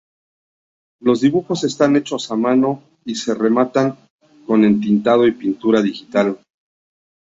[1.01, 3.95] Los dibujos están hechos a mano y se rematan
[4.47, 6.39] con entintado y pintura digital.